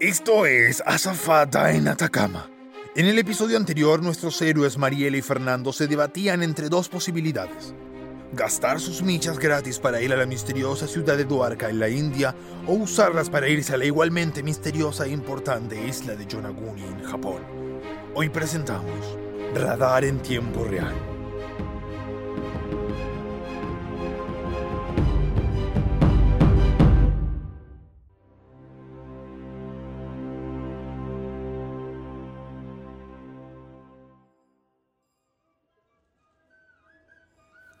Esto 0.00 0.46
es 0.46 0.82
Azafata 0.86 1.72
en 1.72 1.86
Atacama. 1.86 2.48
En 2.96 3.04
el 3.04 3.18
episodio 3.18 3.58
anterior, 3.58 4.02
nuestros 4.02 4.40
héroes 4.40 4.78
Mariela 4.78 5.18
y 5.18 5.20
Fernando 5.20 5.74
se 5.74 5.88
debatían 5.88 6.42
entre 6.42 6.70
dos 6.70 6.88
posibilidades. 6.88 7.74
Gastar 8.32 8.80
sus 8.80 9.02
michas 9.02 9.38
gratis 9.38 9.78
para 9.78 10.00
ir 10.00 10.10
a 10.14 10.16
la 10.16 10.24
misteriosa 10.24 10.86
ciudad 10.86 11.18
de 11.18 11.26
Duarca 11.26 11.68
en 11.68 11.80
la 11.80 11.90
India 11.90 12.34
o 12.66 12.72
usarlas 12.72 13.28
para 13.28 13.50
irse 13.50 13.74
a 13.74 13.76
la 13.76 13.84
igualmente 13.84 14.42
misteriosa 14.42 15.04
e 15.04 15.10
importante 15.10 15.78
isla 15.86 16.16
de 16.16 16.24
Yonaguni 16.24 16.82
en 16.82 17.04
Japón. 17.04 17.42
Hoy 18.14 18.30
presentamos 18.30 19.18
Radar 19.54 20.06
en 20.06 20.18
tiempo 20.22 20.64
real. 20.64 21.09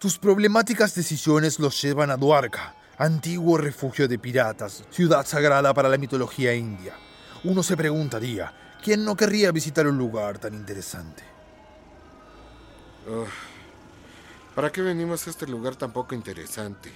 Tus 0.00 0.16
problemáticas 0.16 0.94
decisiones 0.94 1.58
los 1.58 1.82
llevan 1.82 2.10
a 2.10 2.16
Duarca, 2.16 2.74
antiguo 2.96 3.58
refugio 3.58 4.08
de 4.08 4.18
piratas, 4.18 4.82
ciudad 4.90 5.26
sagrada 5.26 5.74
para 5.74 5.90
la 5.90 5.98
mitología 5.98 6.54
india. 6.54 6.94
Uno 7.44 7.62
se 7.62 7.76
preguntaría, 7.76 8.50
¿quién 8.82 9.04
no 9.04 9.14
querría 9.14 9.52
visitar 9.52 9.86
un 9.86 9.98
lugar 9.98 10.38
tan 10.38 10.54
interesante? 10.54 11.22
¿Para 14.54 14.72
qué 14.72 14.80
venimos 14.80 15.26
a 15.26 15.30
este 15.30 15.46
lugar 15.46 15.76
tan 15.76 15.92
poco 15.92 16.14
interesante? 16.14 16.90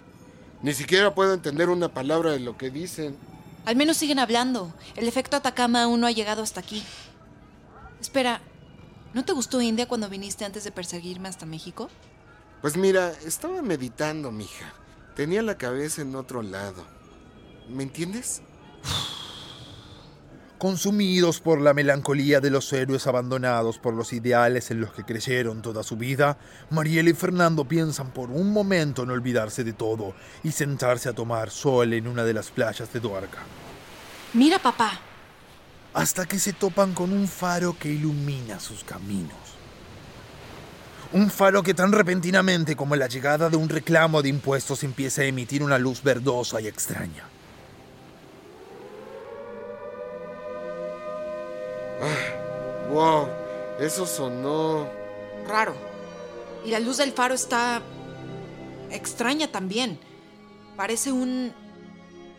Ni 0.63 0.73
siquiera 0.73 1.15
puedo 1.15 1.35
entender 1.35 1.69
una 1.69 1.91
palabra 1.91 2.31
de 2.31 2.41
lo 2.41 2.57
que 2.57 2.71
dicen. 2.71 3.19
Al 3.67 3.77
menos 3.77 3.99
siguen 3.99 4.19
hablando. 4.19 4.73
El 4.97 5.07
efecto 5.07 5.37
Atacama 5.37 5.83
aún 5.83 6.01
no 6.01 6.07
ha 6.07 6.13
llegado 6.13 6.43
hasta 6.43 6.61
aquí. 6.61 6.83
Espera, 8.01 8.41
¿no 9.13 9.27
te 9.27 9.35
gustó 9.35 9.61
India 9.61 9.87
cuando 9.87 10.09
viniste 10.09 10.47
antes 10.47 10.65
de 10.65 10.73
perseguirme 10.73 11.29
hasta 11.29 11.45
México? 11.45 11.91
Pues 12.65 12.79
mira, 12.79 13.13
estaba 13.27 13.61
meditando, 13.61 14.33
mija. 14.33 14.73
Tenía 15.15 15.43
la 15.43 15.59
cabeza 15.59 16.01
en 16.01 16.17
otro 16.17 16.41
lado. 16.41 16.83
¿Me 17.69 17.83
entiendes? 17.83 18.41
Consumidos 20.59 21.41
por 21.43 21.61
la 21.61 21.75
melancolía 21.75 22.41
de 22.41 22.49
los 22.49 22.73
héroes 22.73 23.07
abandonados 23.07 23.79
por 23.79 23.93
los 23.93 24.15
ideales 24.15 24.71
en 24.71 24.81
los 24.81 24.95
que 24.95 25.05
creyeron 25.05 25.61
toda 25.61 25.83
su 25.83 25.99
vida, 25.99 26.39
Mariela 26.71 27.11
y 27.11 27.13
Fernando 27.13 27.67
piensan 27.69 28.15
por 28.15 28.31
un 28.31 28.51
momento 28.51 29.03
en 29.03 29.11
olvidarse 29.11 29.63
de 29.63 29.75
todo 29.75 30.15
y 30.43 30.51
sentarse 30.51 31.11
a 31.11 31.15
tomar 31.15 31.51
sol 31.51 31.93
en 31.93 32.09
una 32.09 32.25
de 32.25 32.33
las 32.33 32.51
playas 32.51 32.91
de 32.95 32.99
Duarca. 32.99 33.41
Mira, 34.33 34.59
papá. 34.59 34.99
Hasta 35.93 36.25
que 36.25 36.39
se 36.39 36.55
topan 36.55 36.95
con 36.95 37.13
un 37.13 37.29
faro 37.29 37.77
que 37.79 37.91
ilumina 37.91 38.59
sus 38.59 38.85
caminos. 38.85 39.55
Un 41.15 41.31
faro 41.31 41.63
que 41.63 41.75
tan 41.75 41.93
repentinamente 41.93 42.77
como 42.77 42.97
la 42.97 43.07
llegada 43.07 43.49
de 43.49 43.57
un 43.57 43.69
reclamo 43.69 44.21
de 44.21 44.29
impuestos 44.29 44.83
empieza 44.83 45.23
a 45.23 45.25
emitir 45.25 45.63
una 45.63 45.79
luz 45.79 46.03
verdosa 46.03 46.61
y 46.61 46.67
extraña. 46.67 47.25
Wow, 52.91 53.29
eso 53.81 54.07
sonó. 54.07 54.89
Raro. 55.49 55.75
Y 56.67 56.71
la 56.71 56.81
luz 56.81 56.99
del 56.99 57.13
faro 57.13 57.35
está 57.35 57.81
extraña 58.91 59.51
también. 59.51 59.99
Parece 60.77 61.13
un 61.13 61.53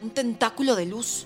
un 0.01 0.11
tentáculo 0.11 0.75
de 0.75 0.85
luz. 0.85 1.25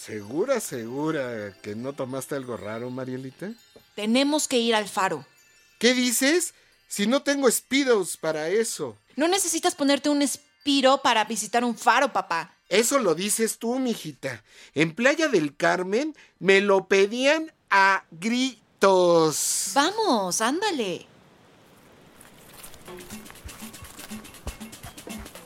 ¿Segura, 0.00 0.60
segura 0.60 1.54
que 1.60 1.74
no 1.74 1.92
tomaste 1.92 2.34
algo 2.34 2.56
raro, 2.56 2.88
Marielita? 2.88 3.52
Tenemos 3.94 4.48
que 4.48 4.56
ir 4.56 4.74
al 4.74 4.88
faro. 4.88 5.26
¿Qué 5.78 5.92
dices? 5.92 6.54
Si 6.88 7.06
no 7.06 7.22
tengo 7.22 7.50
Speedos 7.50 8.16
para 8.16 8.48
eso. 8.48 8.96
No 9.16 9.28
necesitas 9.28 9.74
ponerte 9.74 10.08
un 10.08 10.22
espiro 10.22 11.02
para 11.02 11.24
visitar 11.24 11.64
un 11.64 11.76
faro, 11.76 12.14
papá. 12.14 12.56
Eso 12.70 12.98
lo 12.98 13.14
dices 13.14 13.58
tú, 13.58 13.78
mijita. 13.78 14.42
En 14.74 14.94
Playa 14.94 15.28
del 15.28 15.54
Carmen 15.54 16.16
me 16.38 16.62
lo 16.62 16.86
pedían 16.86 17.52
a 17.68 18.04
gritos. 18.10 19.72
Vamos, 19.74 20.40
ándale. 20.40 21.06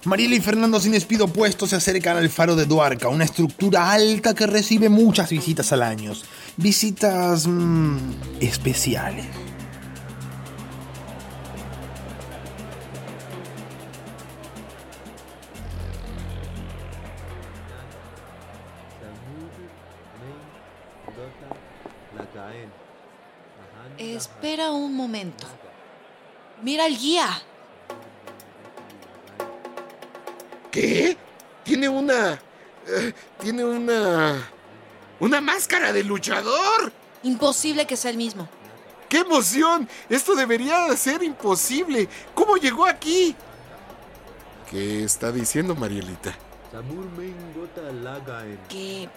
Mariela 0.04 0.34
y 0.34 0.40
Fernando 0.40 0.80
sin 0.80 0.94
espido 0.94 1.28
puesto 1.28 1.66
se 1.66 1.76
acercan 1.76 2.18
al 2.18 2.28
faro 2.28 2.56
de 2.56 2.66
Duarca, 2.66 3.08
una 3.08 3.24
estructura 3.24 3.90
alta 3.90 4.34
que 4.34 4.46
recibe 4.46 4.88
muchas 4.90 5.30
visitas 5.30 5.72
al 5.72 5.82
año. 5.82 6.12
Visitas 6.56 7.46
mm, 7.46 7.98
especiales. 8.40 9.26
Espera 23.98 24.70
un 24.70 24.94
momento. 24.94 25.46
Mira 26.62 26.86
el 26.86 26.98
guía. 26.98 27.28
¿Qué? 30.74 31.16
Tiene 31.62 31.88
una... 31.88 32.32
eh, 32.88 33.14
tiene 33.40 33.64
una... 33.64 34.50
Una 35.20 35.40
máscara 35.40 35.92
de 35.92 36.02
luchador. 36.02 36.92
Imposible 37.22 37.86
que 37.86 37.96
sea 37.96 38.10
el 38.10 38.16
mismo. 38.16 38.48
¡Qué 39.08 39.18
emoción! 39.18 39.88
Esto 40.08 40.34
debería 40.34 40.88
ser 40.96 41.22
imposible. 41.22 42.08
¿Cómo 42.34 42.56
llegó 42.56 42.86
aquí? 42.86 43.36
¿Qué 44.68 45.04
está 45.04 45.30
diciendo 45.30 45.76
Marielita? 45.76 46.34
Que 48.68 49.08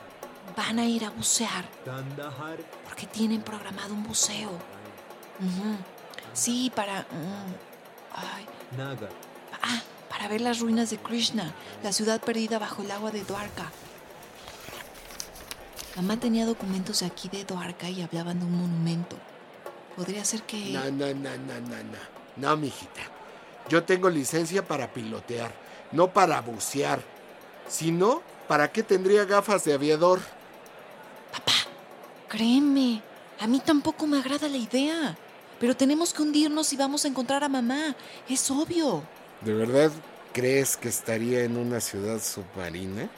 van 0.55 0.77
a 0.77 0.85
ir 0.85 1.05
a 1.05 1.09
bucear 1.09 1.65
porque 2.85 3.07
tienen 3.07 3.41
programado 3.41 3.95
un 3.95 4.03
buceo. 4.03 4.51
Sí, 6.33 6.71
para... 6.75 6.99
mm, 7.01 7.55
ay, 8.13 8.45
ah, 9.63 9.81
para 10.17 10.29
ver 10.29 10.41
las 10.41 10.59
ruinas 10.59 10.89
de 10.89 10.97
Krishna, 10.97 11.53
la 11.83 11.93
ciudad 11.93 12.19
perdida 12.19 12.57
bajo 12.57 12.81
el 12.81 12.89
agua 12.89 13.11
de 13.11 13.23
Dwarka. 13.23 13.71
Mamá 15.95 16.19
tenía 16.19 16.47
documentos 16.47 17.03
aquí 17.03 17.29
de 17.29 17.45
Dwarka 17.45 17.87
y 17.87 18.01
hablaban 18.01 18.39
de 18.39 18.45
un 18.45 18.59
monumento. 18.59 19.15
Podría 19.95 20.25
ser 20.25 20.41
que... 20.41 20.71
No, 20.71 20.85
no, 20.85 21.13
no, 21.13 21.37
no, 21.37 21.59
no, 21.61 21.83
no. 21.83 22.17
No, 22.35 22.57
mijita. 22.57 23.01
Yo 23.69 23.83
tengo 23.83 24.09
licencia 24.09 24.65
para 24.65 24.91
pilotear, 24.91 25.53
no 25.91 26.11
para 26.11 26.41
bucear. 26.41 26.99
Si 27.67 27.91
no, 27.91 28.23
¿para 28.47 28.71
qué 28.71 28.81
tendría 28.81 29.23
gafas 29.25 29.65
de 29.65 29.73
aviador? 29.73 30.19
Papá, 31.31 31.53
créeme, 32.27 33.03
a 33.39 33.45
mí 33.45 33.59
tampoco 33.59 34.07
me 34.07 34.17
agrada 34.17 34.49
la 34.49 34.57
idea. 34.57 35.15
Pero 35.59 35.77
tenemos 35.77 36.11
que 36.11 36.23
hundirnos 36.23 36.73
y 36.73 36.77
vamos 36.77 37.05
a 37.05 37.07
encontrar 37.07 37.43
a 37.43 37.49
mamá. 37.49 37.95
Es 38.27 38.49
obvio. 38.49 39.03
¿De 39.41 39.53
verdad 39.53 39.91
crees 40.33 40.77
que 40.77 40.89
estaría 40.89 41.43
en 41.43 41.57
una 41.57 41.79
ciudad 41.79 42.21
submarina? 42.21 43.09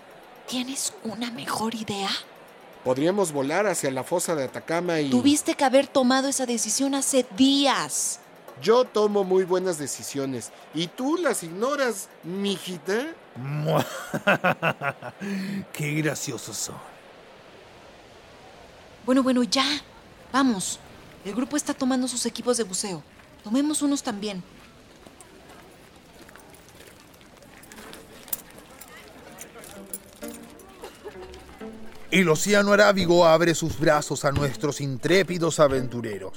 ¿Tienes 0.47 0.93
una 1.03 1.31
mejor 1.31 1.75
idea? 1.75 2.09
Podríamos 2.83 3.31
volar 3.31 3.67
hacia 3.67 3.91
la 3.91 4.03
fosa 4.03 4.35
de 4.35 4.45
Atacama 4.45 4.99
y... 4.99 5.09
Tuviste 5.09 5.53
que 5.55 5.63
haber 5.63 5.87
tomado 5.87 6.27
esa 6.27 6.45
decisión 6.45 6.95
hace 6.95 7.25
días. 7.37 8.19
Yo 8.61 8.83
tomo 8.83 9.23
muy 9.23 9.43
buenas 9.45 9.77
decisiones 9.77 10.51
y 10.73 10.87
tú 10.87 11.17
las 11.17 11.43
ignoras, 11.43 12.09
mijita. 12.23 13.13
Qué 15.73 15.93
graciosos 15.93 16.57
son. 16.57 16.75
Bueno, 19.05 19.23
bueno, 19.23 19.43
ya. 19.43 19.65
Vamos. 20.31 20.79
El 21.23 21.33
grupo 21.33 21.57
está 21.57 21.73
tomando 21.73 22.07
sus 22.07 22.25
equipos 22.25 22.57
de 22.57 22.63
buceo. 22.63 23.01
Tomemos 23.43 23.81
unos 23.81 24.03
también. 24.03 24.43
El 32.11 32.29
océano 32.29 32.73
arábigo 32.73 33.25
abre 33.25 33.53
sus 33.53 33.79
brazos 33.79 34.25
a 34.25 34.31
nuestros 34.31 34.81
intrépidos 34.81 35.59
aventureros. 35.59 36.33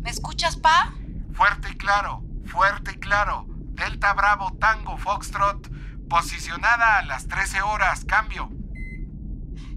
¿Me 0.00 0.10
escuchas, 0.10 0.56
Pa? 0.56 0.94
Fuerte 1.34 1.68
y 1.72 1.76
claro, 1.76 2.22
fuerte 2.46 2.92
y 2.94 2.98
claro. 2.98 3.46
Delta 3.48 4.14
Bravo 4.14 4.56
Tango 4.58 4.96
Foxtrot, 4.96 5.70
posicionada 6.08 6.98
a 6.98 7.04
las 7.04 7.26
13 7.28 7.62
horas, 7.62 8.04
cambio. 8.04 8.50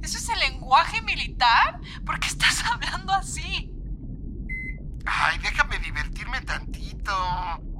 ¿Eso 0.01 0.17
es 0.17 0.29
el 0.29 0.39
lenguaje 0.39 1.01
militar? 1.01 1.79
¿Por 2.05 2.19
qué 2.19 2.27
estás 2.27 2.63
hablando 2.71 3.13
así? 3.13 3.74
Ay, 5.05 5.37
déjame 5.39 5.79
divertirme 5.79 6.41
tantito. 6.41 7.13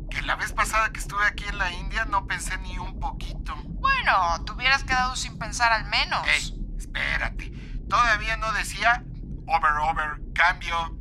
Que 0.10 0.22
la 0.22 0.36
vez 0.36 0.54
pasada 0.54 0.92
que 0.92 1.00
estuve 1.00 1.26
aquí 1.26 1.44
en 1.46 1.58
la 1.58 1.72
India 1.72 2.06
no 2.06 2.28
pensé 2.28 2.58
ni 2.60 2.78
un 2.78 3.00
poquito. 3.00 3.56
Bueno, 3.66 4.44
te 4.46 4.52
hubieras 4.52 4.84
quedado 4.84 5.16
sin 5.16 5.38
pensar 5.38 5.72
al 5.74 5.86
menos. 5.86 6.26
Ey, 6.28 6.56
espérate. 6.78 7.52
Todavía 7.90 8.38
no 8.38 8.52
decía 8.54 9.04
over, 9.48 9.72
over, 9.90 10.34
cambio. 10.34 10.98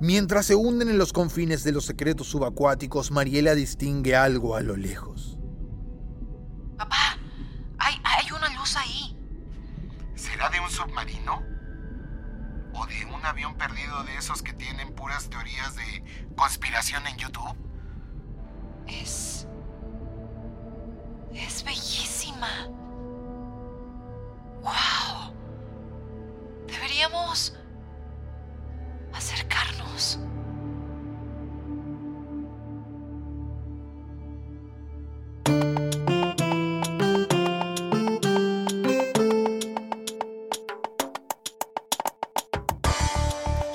Mientras 0.00 0.46
se 0.46 0.54
hunden 0.54 0.88
en 0.88 0.98
los 0.98 1.12
confines 1.12 1.64
de 1.64 1.72
los 1.72 1.86
secretos 1.86 2.28
subacuáticos, 2.28 3.10
Mariela 3.10 3.54
distingue 3.54 4.14
algo 4.14 4.56
a 4.56 4.60
lo 4.60 4.76
lejos. 4.76 5.38
Papá, 6.76 7.16
hay, 7.78 8.00
hay 8.04 8.30
una 8.30 8.48
luz 8.58 8.76
ahí. 8.76 9.16
¿Será 10.14 10.50
de 10.50 10.60
un 10.60 10.70
submarino? 10.70 11.55
¿O 12.78 12.86
de 12.86 13.06
un 13.06 13.24
avión 13.24 13.54
perdido 13.54 14.04
de 14.04 14.16
esos 14.16 14.42
que 14.42 14.52
tienen 14.52 14.94
puras 14.94 15.30
teorías 15.30 15.74
de 15.76 16.28
conspiración 16.36 17.06
en 17.06 17.16
YouTube? 17.16 17.56
Es... 18.86 19.48
Es 21.32 21.64
bellísima. 21.64 22.48
¡Wow! 24.62 25.34
Deberíamos 26.66 27.56
acercarnos. 29.14 30.18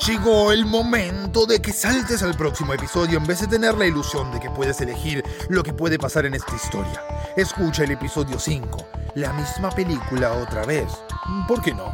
Llegó 0.08 0.52
el 0.52 0.66
momento 0.66 1.46
de 1.46 1.62
que 1.62 1.72
saltes 1.72 2.24
al 2.24 2.36
próximo 2.36 2.74
episodio 2.74 3.20
en 3.20 3.26
vez 3.28 3.42
de 3.42 3.48
tener 3.48 3.78
la 3.78 3.86
ilusión 3.86 4.32
de 4.32 4.40
que 4.40 4.50
puedes 4.50 4.82
elegir 4.82 5.24
lo 5.48 5.62
que 5.62 5.74
puede 5.74 6.00
pasar 6.00 6.26
en 6.26 6.34
esta 6.34 6.56
historia. 6.56 7.04
Escucha 7.38 7.84
el 7.84 7.92
episodio 7.92 8.40
5, 8.40 8.84
la 9.14 9.32
misma 9.34 9.70
película 9.70 10.34
otra 10.34 10.66
vez. 10.66 10.92
¿Por 11.48 11.62
qué 11.62 11.76
no? 11.76 11.94